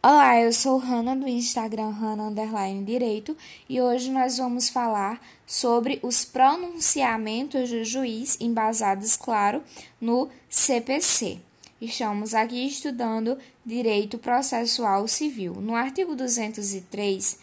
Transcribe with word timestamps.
Olá, 0.00 0.40
eu 0.40 0.52
sou 0.52 0.78
Hanna 0.78 1.16
do 1.16 1.26
Instagram 1.26 1.90
Hanna 1.90 2.28
Underline 2.28 2.84
Direito 2.84 3.36
e 3.68 3.80
hoje 3.80 4.12
nós 4.12 4.38
vamos 4.38 4.68
falar 4.68 5.20
sobre 5.44 5.98
os 6.04 6.24
pronunciamentos 6.24 7.68
do 7.68 7.84
juiz 7.84 8.36
embasados, 8.40 9.16
claro, 9.16 9.60
no 10.00 10.28
CPC. 10.48 11.38
Estamos 11.80 12.32
aqui 12.32 12.64
estudando 12.64 13.36
Direito 13.66 14.18
Processual 14.18 15.08
Civil. 15.08 15.54
No 15.54 15.74
artigo 15.74 16.14
203, 16.14 17.36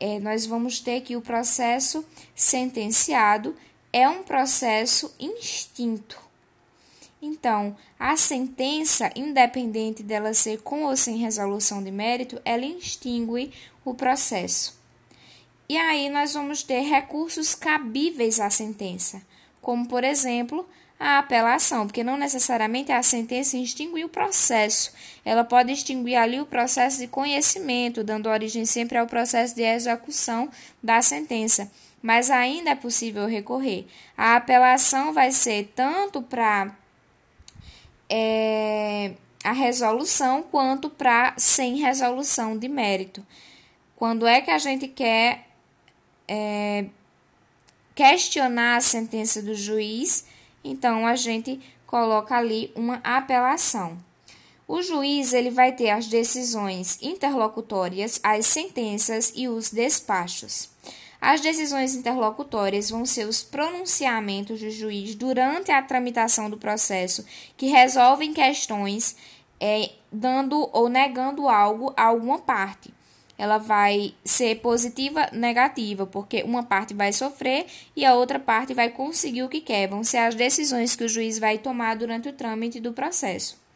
é, 0.00 0.18
nós 0.18 0.46
vamos 0.46 0.80
ter 0.80 1.02
que 1.02 1.14
o 1.14 1.20
processo 1.20 2.02
sentenciado 2.34 3.54
é 3.92 4.08
um 4.08 4.22
processo 4.22 5.14
instinto 5.20 6.27
então, 7.20 7.76
a 7.98 8.16
sentença, 8.16 9.10
independente 9.16 10.02
dela 10.02 10.32
ser 10.32 10.62
com 10.62 10.84
ou 10.84 10.96
sem 10.96 11.16
resolução 11.16 11.82
de 11.82 11.90
mérito, 11.90 12.40
ela 12.44 12.64
extingue 12.64 13.52
o 13.84 13.92
processo. 13.92 14.78
E 15.68 15.76
aí 15.76 16.08
nós 16.08 16.32
vamos 16.32 16.62
ter 16.62 16.80
recursos 16.80 17.54
cabíveis 17.54 18.38
à 18.40 18.48
sentença, 18.48 19.20
como 19.60 19.86
por 19.86 20.04
exemplo, 20.04 20.66
a 20.98 21.18
apelação, 21.18 21.86
porque 21.86 22.02
não 22.02 22.16
necessariamente 22.16 22.90
a 22.90 23.02
sentença 23.02 23.56
extingue 23.56 24.04
o 24.04 24.08
processo. 24.08 24.92
Ela 25.24 25.44
pode 25.44 25.72
extinguir 25.72 26.16
ali 26.16 26.40
o 26.40 26.46
processo 26.46 26.98
de 26.98 27.06
conhecimento, 27.06 28.02
dando 28.02 28.28
origem 28.28 28.64
sempre 28.64 28.96
ao 28.96 29.06
processo 29.06 29.54
de 29.54 29.62
execução 29.62 30.48
da 30.82 31.02
sentença. 31.02 31.70
Mas 32.00 32.30
ainda 32.30 32.70
é 32.70 32.74
possível 32.74 33.26
recorrer. 33.26 33.86
A 34.16 34.36
apelação 34.36 35.12
vai 35.12 35.32
ser 35.32 35.72
tanto 35.74 36.22
para 36.22 36.74
é, 38.08 39.12
a 39.44 39.52
resolução 39.52 40.42
quanto 40.42 40.90
para 40.90 41.34
sem 41.36 41.76
resolução 41.76 42.56
de 42.56 42.68
mérito. 42.68 43.24
Quando 43.96 44.26
é 44.26 44.40
que 44.40 44.50
a 44.50 44.58
gente 44.58 44.86
quer 44.88 45.48
é, 46.26 46.86
questionar 47.94 48.76
a 48.76 48.80
sentença 48.80 49.42
do 49.42 49.54
juiz, 49.54 50.24
então 50.62 51.06
a 51.06 51.16
gente 51.16 51.60
coloca 51.86 52.36
ali 52.36 52.70
uma 52.74 53.00
apelação. 53.02 53.98
O 54.68 54.82
juiz 54.82 55.32
ele 55.32 55.50
vai 55.50 55.72
ter 55.72 55.90
as 55.90 56.06
decisões 56.06 56.98
interlocutórias, 57.00 58.20
as 58.22 58.46
sentenças 58.46 59.32
e 59.34 59.48
os 59.48 59.70
despachos. 59.70 60.68
As 61.20 61.40
decisões 61.40 61.96
interlocutórias 61.96 62.90
vão 62.90 63.04
ser 63.04 63.26
os 63.26 63.42
pronunciamentos 63.42 64.60
do 64.60 64.70
juiz 64.70 65.14
durante 65.16 65.72
a 65.72 65.82
tramitação 65.82 66.48
do 66.48 66.56
processo 66.56 67.24
que 67.56 67.66
resolvem 67.66 68.32
questões 68.32 69.16
é, 69.60 69.90
dando 70.12 70.70
ou 70.72 70.88
negando 70.88 71.48
algo 71.48 71.92
a 71.96 72.04
alguma 72.04 72.38
parte. 72.38 72.94
Ela 73.36 73.58
vai 73.58 74.14
ser 74.24 74.56
positiva, 74.60 75.28
negativa, 75.32 76.06
porque 76.06 76.42
uma 76.42 76.62
parte 76.62 76.94
vai 76.94 77.12
sofrer 77.12 77.66
e 77.94 78.04
a 78.04 78.14
outra 78.14 78.38
parte 78.38 78.74
vai 78.74 78.90
conseguir 78.90 79.44
o 79.44 79.48
que 79.48 79.60
quer. 79.60 79.88
Vão 79.88 80.02
ser 80.02 80.18
as 80.18 80.34
decisões 80.34 80.96
que 80.96 81.04
o 81.04 81.08
juiz 81.08 81.38
vai 81.38 81.58
tomar 81.58 81.96
durante 81.96 82.28
o 82.28 82.32
trâmite 82.32 82.80
do 82.80 82.92
processo. 82.92 83.67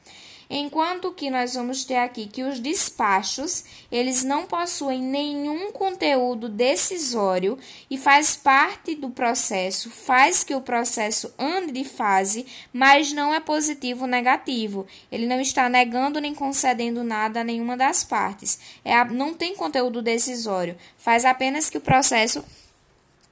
Enquanto 0.49 1.13
que 1.13 1.31
nós 1.31 1.55
vamos 1.55 1.85
ter 1.85 1.97
aqui 1.97 2.27
que 2.27 2.43
os 2.43 2.59
despachos, 2.59 3.65
eles 3.91 4.23
não 4.23 4.47
possuem 4.47 5.01
nenhum 5.01 5.73
conteúdo 5.73 6.49
decisório 6.49 7.59
e 7.91 7.97
faz 7.97 8.37
parte 8.37 8.95
do 8.95 9.11
processo, 9.11 9.91
faz 9.91 10.45
que 10.45 10.55
o 10.55 10.61
processo 10.61 11.33
ande 11.39 11.73
de 11.73 11.85
fase, 11.85 12.47
mas 12.73 13.13
não 13.13 13.35
é 13.35 13.41
positivo 13.41 14.03
ou 14.03 14.09
negativo. 14.09 14.87
Ele 15.11 15.27
não 15.27 15.41
está 15.41 15.69
negando 15.69 16.21
nem 16.21 16.35
concedendo 16.35 17.03
nada 17.03 17.41
a 17.41 17.45
nenhuma 17.45 17.77
das 17.77 18.05
partes. 18.05 18.59
É, 18.85 19.03
não 19.05 19.35
tem 19.35 19.55
conteúdo 19.55 20.03
decisório, 20.03 20.77
faz 20.99 21.25
apenas 21.25 21.71
que 21.71 21.79
o 21.79 21.81
processo 21.81 22.45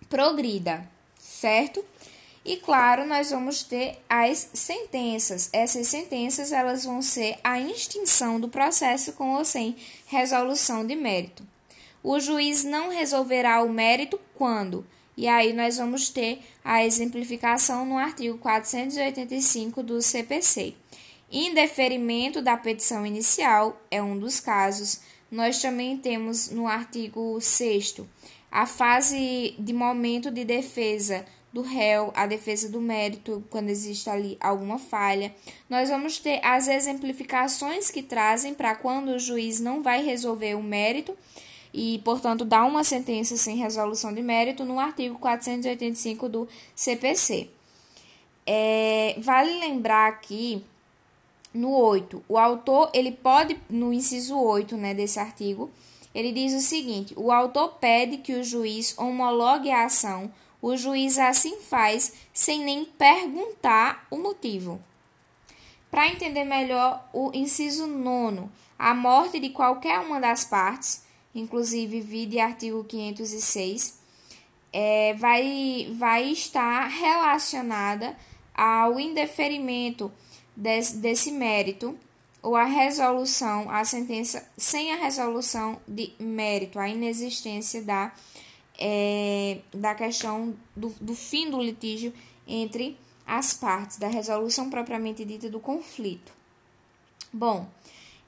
progrida, 0.08 0.88
certo? 1.18 1.84
E 2.44 2.56
claro, 2.56 3.06
nós 3.06 3.30
vamos 3.30 3.62
ter 3.62 3.98
as 4.08 4.48
sentenças. 4.54 5.50
Essas 5.52 5.88
sentenças 5.88 6.52
elas 6.52 6.84
vão 6.84 7.02
ser 7.02 7.38
a 7.44 7.60
extinção 7.60 8.40
do 8.40 8.48
processo 8.48 9.12
com 9.12 9.34
ou 9.34 9.44
sem 9.44 9.76
resolução 10.06 10.86
de 10.86 10.96
mérito. 10.96 11.46
O 12.02 12.18
juiz 12.18 12.64
não 12.64 12.88
resolverá 12.88 13.62
o 13.62 13.68
mérito 13.68 14.18
quando? 14.34 14.86
E 15.16 15.28
aí 15.28 15.52
nós 15.52 15.76
vamos 15.76 16.08
ter 16.08 16.40
a 16.64 16.82
exemplificação 16.82 17.84
no 17.84 17.98
artigo 17.98 18.38
485 18.38 19.82
do 19.82 20.00
CPC. 20.00 20.74
Indeferimento 21.30 22.40
da 22.40 22.56
petição 22.56 23.04
inicial 23.04 23.78
é 23.90 24.02
um 24.02 24.18
dos 24.18 24.40
casos. 24.40 25.00
Nós 25.30 25.60
também 25.60 25.98
temos 25.98 26.48
no 26.48 26.66
artigo 26.66 27.38
6 27.38 27.96
a 28.50 28.66
fase 28.66 29.54
de 29.58 29.72
momento 29.74 30.30
de 30.30 30.44
defesa 30.44 31.24
do 31.52 31.62
réu, 31.62 32.12
a 32.14 32.26
defesa 32.26 32.68
do 32.68 32.80
mérito, 32.80 33.42
quando 33.50 33.68
existe 33.68 34.08
ali 34.08 34.36
alguma 34.40 34.78
falha. 34.78 35.34
Nós 35.68 35.88
vamos 35.88 36.18
ter 36.18 36.40
as 36.44 36.68
exemplificações 36.68 37.90
que 37.90 38.02
trazem 38.02 38.54
para 38.54 38.74
quando 38.74 39.08
o 39.08 39.18
juiz 39.18 39.60
não 39.60 39.82
vai 39.82 40.04
resolver 40.04 40.54
o 40.54 40.62
mérito 40.62 41.16
e, 41.74 42.00
portanto, 42.04 42.44
dá 42.44 42.64
uma 42.64 42.84
sentença 42.84 43.36
sem 43.36 43.56
resolução 43.56 44.12
de 44.12 44.22
mérito 44.22 44.64
no 44.64 44.78
artigo 44.78 45.18
485 45.18 46.28
do 46.28 46.48
CPC. 46.74 47.48
É, 48.46 49.16
vale 49.18 49.58
lembrar 49.58 50.08
aqui 50.08 50.64
no 51.52 51.72
8, 51.72 52.22
o 52.28 52.38
autor, 52.38 52.90
ele 52.94 53.10
pode, 53.10 53.58
no 53.68 53.92
inciso 53.92 54.38
8 54.38 54.76
né, 54.76 54.94
desse 54.94 55.18
artigo, 55.18 55.68
ele 56.14 56.32
diz 56.32 56.52
o 56.52 56.60
seguinte: 56.60 57.12
o 57.16 57.32
autor 57.32 57.74
pede 57.80 58.18
que 58.18 58.34
o 58.34 58.44
juiz 58.44 58.96
homologue 58.96 59.70
a 59.70 59.84
ação 59.84 60.30
o 60.62 60.76
juiz 60.76 61.18
assim 61.18 61.60
faz 61.60 62.12
sem 62.32 62.64
nem 62.64 62.84
perguntar 62.84 64.06
o 64.10 64.16
motivo. 64.16 64.80
Para 65.90 66.08
entender 66.08 66.44
melhor 66.44 67.08
o 67.12 67.30
inciso 67.34 67.86
nono, 67.86 68.50
a 68.78 68.94
morte 68.94 69.40
de 69.40 69.50
qualquer 69.50 69.98
uma 70.00 70.20
das 70.20 70.44
partes, 70.44 71.02
inclusive 71.34 72.00
vide 72.00 72.38
artigo 72.38 72.84
506, 72.84 73.98
é, 74.72 75.14
vai, 75.14 75.88
vai 75.98 76.30
estar 76.30 76.86
relacionada 76.86 78.16
ao 78.54 79.00
indeferimento 79.00 80.12
desse, 80.54 80.96
desse 80.96 81.32
mérito 81.32 81.98
ou 82.42 82.56
a 82.56 82.64
resolução, 82.64 83.70
a 83.70 83.84
sentença 83.84 84.48
sem 84.56 84.92
a 84.92 84.96
resolução 84.96 85.80
de 85.86 86.12
mérito, 86.18 86.78
a 86.78 86.88
inexistência 86.88 87.82
da 87.82 88.12
é, 88.80 89.58
da 89.72 89.94
questão 89.94 90.56
do, 90.74 90.88
do 91.00 91.14
fim 91.14 91.50
do 91.50 91.60
litígio 91.60 92.12
entre 92.46 92.96
as 93.26 93.54
partes, 93.54 93.98
da 93.98 94.08
resolução 94.08 94.70
propriamente 94.70 95.24
dita 95.24 95.48
do 95.48 95.60
conflito. 95.60 96.32
Bom, 97.32 97.68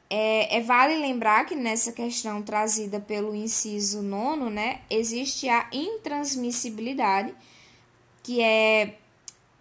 é, 0.08 0.58
é, 0.58 0.60
vale 0.60 0.96
lembrar 0.96 1.46
que 1.46 1.56
nessa 1.56 1.90
questão 1.90 2.42
trazida 2.42 3.00
pelo 3.00 3.34
inciso 3.34 4.02
nono, 4.02 4.50
né, 4.50 4.82
existe 4.90 5.48
a 5.48 5.66
intransmissibilidade, 5.72 7.34
que 8.22 8.40
é 8.40 8.98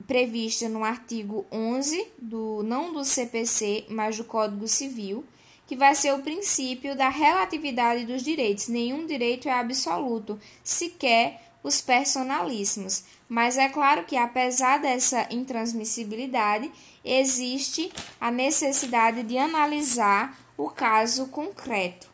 prevista 0.06 0.68
no 0.68 0.84
artigo 0.84 1.46
11 1.52 2.06
do 2.22 2.62
não 2.64 2.92
do 2.92 3.06
CPC, 3.06 3.86
mas 3.90 4.18
do 4.18 4.26
Código 4.26 4.68
Civil, 4.68 5.24
que 5.72 5.76
vai 5.78 5.96
ser 5.96 6.14
o 6.14 6.22
princípio 6.22 6.98
da 6.98 7.08
relatividade 7.08 8.06
dos 8.06 8.24
direitos. 8.24 8.68
Nenhum 8.68 9.08
direito 9.08 9.48
é 9.48 9.54
absoluto, 9.54 10.38
sequer 10.62 11.54
os 11.64 11.80
personalíssimos. 11.80 13.06
Mas 13.30 13.58
é 13.58 13.70
claro 13.70 14.04
que, 14.04 14.18
apesar 14.18 14.80
dessa 14.80 15.34
intransmissibilidade, 15.34 16.70
existe 17.06 17.90
a 18.20 18.30
necessidade 18.30 19.24
de 19.24 19.38
analisar 19.38 20.38
o 20.58 20.70
caso 20.70 21.28
concreto. 21.28 22.10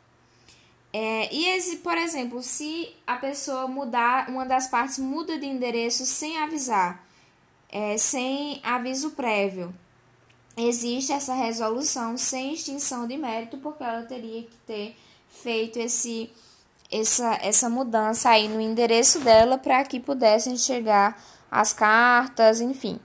É, 0.94 1.34
e, 1.34 1.78
por 1.78 1.98
exemplo, 1.98 2.44
se 2.44 2.96
a 3.08 3.16
pessoa 3.16 3.68
mudar, 3.68 4.30
uma 4.30 4.46
das 4.46 4.68
partes 4.68 5.00
muda 5.00 5.36
de 5.36 5.48
endereço 5.48 6.06
sem 6.06 6.38
avisar, 6.38 7.04
é, 7.70 7.98
sem 7.98 8.62
aviso 8.64 9.10
prévio, 9.16 9.74
existe 10.58 11.12
essa 11.12 11.36
resolução 11.36 12.18
sem 12.18 12.54
extinção 12.54 13.08
de 13.08 13.16
mérito, 13.16 13.58
porque 13.60 13.84
ela 13.84 14.02
teria 14.02 14.42
que 14.42 14.58
ter 14.66 14.96
feito 15.30 15.78
esse, 15.78 16.32
essa, 16.92 17.38
essa 17.42 17.70
mudança 17.70 18.30
aí 18.30 18.48
no 18.48 18.60
endereço 18.60 19.20
dela 19.20 19.58
para 19.58 19.84
que 19.84 20.00
pudessem 20.00 20.58
chegar 20.58 21.24
as 21.50 21.72
cartas, 21.72 22.60
enfim. 22.60 23.00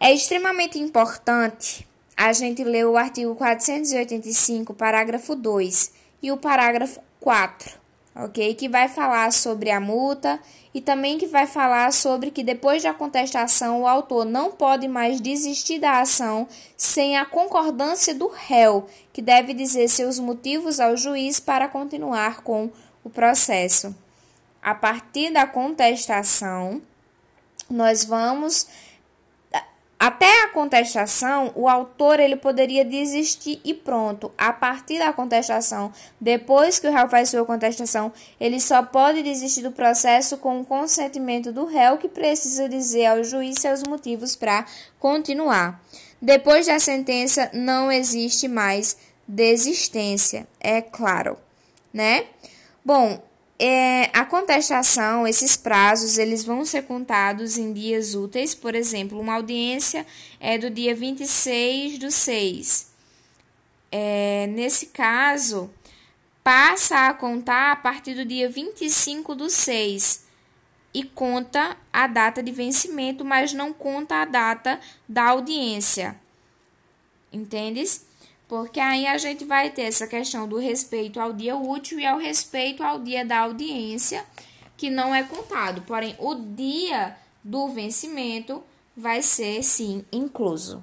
É 0.00 0.12
extremamente 0.12 0.78
importante 0.78 1.86
a 2.16 2.32
gente 2.32 2.64
ler 2.64 2.86
o 2.86 2.96
artigo 2.96 3.34
485, 3.34 4.72
parágrafo 4.72 5.36
2 5.36 5.92
e 6.22 6.32
o 6.32 6.36
parágrafo 6.36 7.00
4. 7.20 7.83
Ok? 8.14 8.54
Que 8.54 8.68
vai 8.68 8.88
falar 8.88 9.32
sobre 9.32 9.70
a 9.70 9.80
multa 9.80 10.38
e 10.72 10.80
também 10.80 11.18
que 11.18 11.26
vai 11.26 11.46
falar 11.46 11.92
sobre 11.92 12.30
que 12.30 12.42
depois 12.42 12.82
da 12.82 12.92
contestação 12.92 13.82
o 13.82 13.86
autor 13.86 14.24
não 14.24 14.52
pode 14.52 14.88
mais 14.88 15.20
desistir 15.20 15.78
da 15.78 16.00
ação 16.00 16.48
sem 16.76 17.16
a 17.16 17.24
concordância 17.24 18.14
do 18.14 18.28
réu, 18.28 18.86
que 19.12 19.22
deve 19.22 19.54
dizer 19.54 19.88
seus 19.88 20.18
motivos 20.18 20.80
ao 20.80 20.96
juiz 20.96 21.38
para 21.40 21.68
continuar 21.68 22.42
com 22.42 22.70
o 23.02 23.10
processo. 23.10 23.94
A 24.62 24.74
partir 24.74 25.30
da 25.32 25.46
contestação, 25.46 26.80
nós 27.70 28.04
vamos 28.04 28.66
até 30.06 30.42
a 30.42 30.48
contestação, 30.48 31.50
o 31.54 31.66
autor 31.66 32.20
ele 32.20 32.36
poderia 32.36 32.84
desistir 32.84 33.58
e 33.64 33.72
pronto. 33.72 34.30
A 34.36 34.52
partir 34.52 34.98
da 34.98 35.14
contestação, 35.14 35.90
depois 36.20 36.78
que 36.78 36.86
o 36.86 36.92
réu 36.92 37.08
faz 37.08 37.30
sua 37.30 37.42
contestação, 37.46 38.12
ele 38.38 38.60
só 38.60 38.82
pode 38.82 39.22
desistir 39.22 39.62
do 39.62 39.72
processo 39.72 40.36
com 40.36 40.60
o 40.60 40.64
consentimento 40.64 41.50
do 41.50 41.64
réu, 41.64 41.96
que 41.96 42.06
precisa 42.06 42.68
dizer 42.68 43.06
ao 43.06 43.24
juiz 43.24 43.54
seus 43.58 43.82
motivos 43.84 44.36
para 44.36 44.66
continuar. 44.98 45.82
Depois 46.20 46.66
da 46.66 46.78
sentença, 46.78 47.48
não 47.54 47.90
existe 47.90 48.46
mais 48.46 48.98
desistência, 49.26 50.46
é 50.60 50.82
claro, 50.82 51.38
né? 51.94 52.26
Bom, 52.84 53.22
é, 53.58 54.10
a 54.12 54.24
contestação, 54.24 55.26
esses 55.26 55.56
prazos, 55.56 56.18
eles 56.18 56.44
vão 56.44 56.64
ser 56.64 56.82
contados 56.82 57.56
em 57.56 57.72
dias 57.72 58.14
úteis. 58.14 58.54
Por 58.54 58.74
exemplo, 58.74 59.20
uma 59.20 59.34
audiência 59.34 60.06
é 60.40 60.58
do 60.58 60.68
dia 60.68 60.94
26 60.94 61.98
do 61.98 62.10
6. 62.10 62.92
É, 63.92 64.48
nesse 64.48 64.86
caso, 64.86 65.70
passa 66.42 67.06
a 67.08 67.14
contar 67.14 67.72
a 67.72 67.76
partir 67.76 68.14
do 68.14 68.24
dia 68.24 68.50
25 68.50 69.34
do 69.34 69.48
6 69.48 70.24
e 70.92 71.04
conta 71.04 71.76
a 71.92 72.06
data 72.08 72.42
de 72.42 72.50
vencimento, 72.50 73.24
mas 73.24 73.52
não 73.52 73.72
conta 73.72 74.16
a 74.16 74.24
data 74.24 74.80
da 75.08 75.30
audiência. 75.30 76.16
Entendes? 77.32 78.04
Porque 78.46 78.78
aí 78.78 79.06
a 79.06 79.16
gente 79.18 79.44
vai 79.44 79.70
ter 79.70 79.82
essa 79.82 80.06
questão 80.06 80.46
do 80.46 80.58
respeito 80.58 81.20
ao 81.20 81.32
dia 81.32 81.56
útil 81.56 81.98
e 81.98 82.06
ao 82.06 82.18
respeito 82.18 82.82
ao 82.82 82.98
dia 82.98 83.24
da 83.24 83.40
audiência, 83.40 84.24
que 84.76 84.90
não 84.90 85.14
é 85.14 85.22
contado. 85.22 85.82
Porém, 85.82 86.14
o 86.18 86.34
dia 86.34 87.16
do 87.42 87.68
vencimento 87.68 88.62
vai 88.96 89.22
ser 89.22 89.62
sim 89.62 90.04
incluso. 90.12 90.82